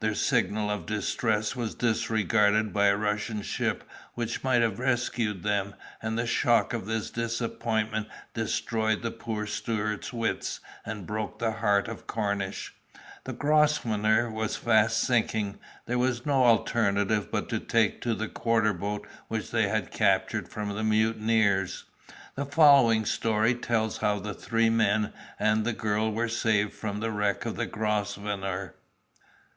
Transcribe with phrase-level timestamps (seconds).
[0.00, 5.76] Their signal of distress was disregarded by a Russian ship which might have rescued them,
[6.02, 11.86] and the shock of this disappointment destroyed the poor steward's wits and broke the heart
[11.86, 12.74] of Cornish.
[13.22, 18.72] The Grosvenor was fast sinking; there was no alternative but to take to the quarter
[18.72, 21.84] boat which they had captured from the mutineers.
[22.34, 27.12] The following story tells how the three men and the girl were saved from the
[27.12, 28.74] wreck of the Grosvenor.